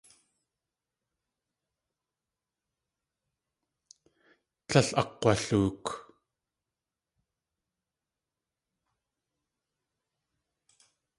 Tlél 4.67 4.89
akg̲walook. 5.01 5.85